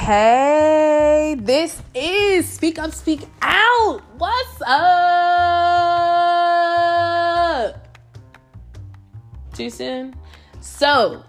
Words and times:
Hey, 0.00 1.36
this 1.38 1.82
is 1.94 2.48
Speak 2.48 2.78
Up, 2.78 2.90
Speak 2.94 3.28
Out. 3.42 4.00
What's 4.16 4.62
up? 4.66 4.96
Too 9.52 9.68
soon? 9.68 10.14
So, 10.62 11.22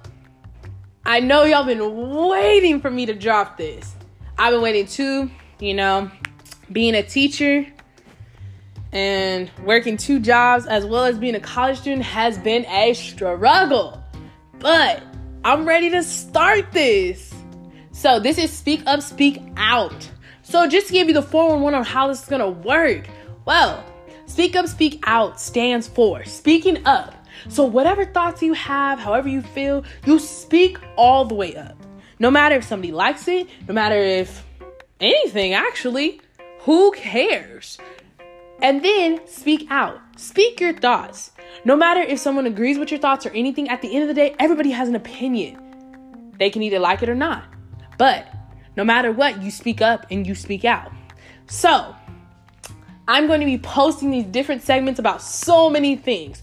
I 1.05 1.19
know 1.19 1.43
y'all 1.43 1.65
been 1.65 2.29
waiting 2.29 2.79
for 2.79 2.89
me 2.89 3.05
to 3.07 3.13
drop 3.13 3.57
this. 3.57 3.93
I've 4.37 4.53
been 4.53 4.61
waiting 4.61 4.85
too, 4.85 5.29
you 5.59 5.73
know, 5.73 6.09
being 6.71 6.95
a 6.95 7.03
teacher 7.03 7.67
and 8.93 9.51
working 9.65 9.97
two 9.97 10.21
jobs 10.21 10.65
as 10.65 10.85
well 10.85 11.03
as 11.03 11.17
being 11.17 11.35
a 11.35 11.41
college 11.41 11.79
student 11.79 12.03
has 12.03 12.37
been 12.37 12.65
a 12.67 12.93
struggle. 12.93 14.01
But 14.59 15.03
I'm 15.43 15.65
ready 15.65 15.89
to 15.89 16.01
start 16.01 16.71
this. 16.71 17.30
So, 17.93 18.19
this 18.19 18.37
is 18.37 18.51
Speak 18.51 18.83
Up, 18.87 19.01
Speak 19.01 19.41
Out. 19.57 20.09
So, 20.43 20.65
just 20.65 20.87
to 20.87 20.93
give 20.93 21.07
you 21.07 21.13
the 21.13 21.21
411 21.21 21.77
on 21.77 21.83
how 21.83 22.07
this 22.07 22.23
is 22.23 22.29
gonna 22.29 22.49
work. 22.49 23.07
Well, 23.45 23.83
Speak 24.25 24.55
Up, 24.55 24.67
Speak 24.67 25.03
Out 25.05 25.39
stands 25.41 25.87
for 25.87 26.23
speaking 26.23 26.85
up. 26.85 27.13
So, 27.49 27.65
whatever 27.65 28.05
thoughts 28.05 28.41
you 28.41 28.53
have, 28.53 28.97
however 28.97 29.27
you 29.27 29.41
feel, 29.41 29.83
you 30.05 30.19
speak 30.19 30.77
all 30.95 31.25
the 31.25 31.35
way 31.35 31.55
up. 31.55 31.75
No 32.17 32.31
matter 32.31 32.55
if 32.55 32.63
somebody 32.63 32.93
likes 32.93 33.27
it, 33.27 33.47
no 33.67 33.73
matter 33.73 33.97
if 33.97 34.45
anything 35.01 35.53
actually, 35.53 36.21
who 36.61 36.91
cares? 36.93 37.77
And 38.61 38.85
then 38.85 39.19
speak 39.27 39.67
out. 39.69 39.99
Speak 40.15 40.61
your 40.61 40.73
thoughts. 40.73 41.31
No 41.65 41.75
matter 41.75 41.99
if 41.99 42.19
someone 42.19 42.45
agrees 42.45 42.77
with 42.77 42.89
your 42.89 42.99
thoughts 42.99 43.25
or 43.25 43.31
anything, 43.31 43.67
at 43.69 43.81
the 43.81 43.93
end 43.93 44.03
of 44.03 44.07
the 44.07 44.13
day, 44.13 44.33
everybody 44.39 44.71
has 44.71 44.87
an 44.87 44.95
opinion. 44.95 45.57
They 46.39 46.49
can 46.49 46.61
either 46.61 46.79
like 46.79 47.03
it 47.03 47.09
or 47.09 47.15
not. 47.15 47.43
But 48.01 48.25
no 48.75 48.83
matter 48.83 49.11
what, 49.11 49.43
you 49.43 49.51
speak 49.51 49.79
up 49.79 50.07
and 50.09 50.25
you 50.25 50.33
speak 50.33 50.65
out. 50.65 50.91
So, 51.45 51.95
I'm 53.07 53.27
going 53.27 53.41
to 53.41 53.45
be 53.45 53.59
posting 53.59 54.09
these 54.09 54.23
different 54.25 54.63
segments 54.63 54.99
about 54.99 55.21
so 55.21 55.69
many 55.69 55.95
things. 55.97 56.41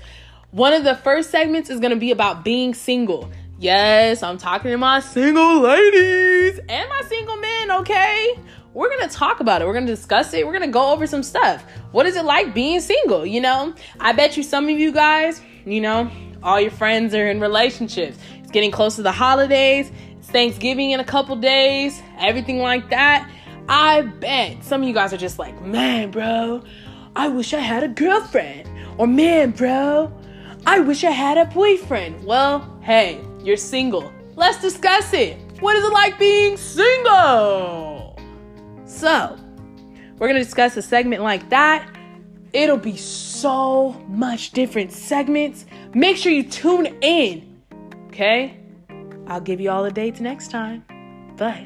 One 0.53 0.73
of 0.73 0.85
the 0.85 0.95
first 0.95 1.33
segments 1.33 1.69
is 1.69 1.81
going 1.81 1.91
to 1.91 1.97
be 1.97 2.13
about 2.13 2.45
being 2.45 2.75
single. 2.75 3.33
Yes, 3.59 4.23
I'm 4.23 4.39
talking 4.39 4.71
to 4.71 4.79
my 4.79 5.01
single 5.01 5.59
ladies 5.59 6.61
and 6.69 6.89
my 6.89 7.03
single 7.09 7.37
men, 7.39 7.73
okay? 7.81 8.39
We're 8.73 8.97
gonna 8.97 9.11
talk 9.11 9.41
about 9.41 9.61
it. 9.61 9.67
We're 9.67 9.75
gonna 9.75 9.87
discuss 9.87 10.33
it. 10.35 10.47
We're 10.47 10.53
gonna 10.53 10.69
go 10.69 10.93
over 10.93 11.09
some 11.09 11.25
stuff. 11.25 11.65
What 11.91 12.07
is 12.07 12.15
it 12.15 12.25
like 12.25 12.55
being 12.55 12.81
single? 12.81 13.27
You 13.27 13.41
know, 13.41 13.75
I 13.99 14.13
bet 14.13 14.37
you 14.37 14.45
some 14.45 14.69
of 14.69 14.79
you 14.79 14.93
guys, 14.93 15.43
you 15.67 15.81
know, 15.81 16.09
all 16.41 16.61
your 16.61 16.71
friends 16.71 17.17
are 17.17 17.29
in 17.29 17.41
relationships. 17.41 18.17
It's 18.49 18.53
getting 18.53 18.71
close 18.71 18.95
to 18.97 19.03
the 19.03 19.11
holidays. 19.11 19.91
Thanksgiving 20.29 20.93
in 20.93 21.01
a 21.01 21.05
couple 21.05 21.37
days, 21.37 22.03
everything 22.19 22.59
like 22.59 22.91
that. 22.91 23.31
I 23.69 24.03
bet 24.03 24.65
some 24.65 24.83
of 24.83 24.89
you 24.89 24.95
guys 24.95 25.13
are 25.13 25.19
just 25.19 25.39
like, 25.39 25.61
man, 25.63 26.11
bro, 26.11 26.63
I 27.17 27.29
wish 27.29 27.53
I 27.53 27.61
had 27.61 27.83
a 27.83 27.89
girlfriend. 27.89 28.69
Or 28.99 29.07
man, 29.07 29.51
bro, 29.51 30.13
I 30.67 30.81
wish 30.81 31.05
I 31.05 31.11
had 31.11 31.39
a 31.39 31.45
boyfriend. 31.47 32.25
Well, 32.25 32.79
hey, 32.83 33.21
you're 33.43 33.57
single. 33.57 34.13
Let's 34.37 34.61
discuss 34.61 35.13
it. 35.13 35.37
What 35.61 35.77
is 35.77 35.85
it 35.85 35.93
like 35.93 36.19
being 36.19 36.57
single? 36.57 38.19
So, 38.87 39.37
we're 40.19 40.29
going 40.29 40.39
to 40.39 40.45
discuss 40.45 40.77
a 40.77 40.83
segment 40.83 41.23
like 41.23 41.49
that. 41.51 41.89
It'll 42.53 42.77
be 42.77 42.97
so 42.97 43.93
much 44.09 44.53
different 44.53 44.93
segments. 44.93 45.67
Make 45.95 46.17
sure 46.17 46.33
you 46.33 46.45
tune 46.45 46.87
in. 47.03 47.63
Okay? 48.09 48.59
I'll 49.29 49.41
give 49.41 49.61
you 49.61 49.71
all 49.71 49.85
the 49.85 49.93
dates 49.93 50.21
next 50.21 50.51
time. 50.51 50.83
But 51.37 51.59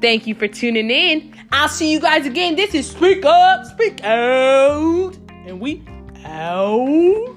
thank 0.00 0.26
you 0.26 0.34
for 0.34 0.48
tuning 0.48 0.90
in. 0.90 1.34
I'll 1.52 1.68
see 1.68 1.92
you 1.92 2.00
guys 2.00 2.26
again. 2.26 2.56
This 2.56 2.74
is 2.74 2.90
Speak 2.90 3.24
Up, 3.24 3.66
Speak 3.66 4.02
Out. 4.02 5.16
And 5.46 5.60
we 5.60 5.84
out. 6.24 7.31